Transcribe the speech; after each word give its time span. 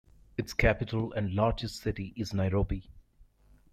Its 0.35 0.51
capital 0.55 1.13
and 1.13 1.31
largest 1.35 1.79
city 1.79 2.11
is 2.17 2.33
Nairobi. 2.33 2.89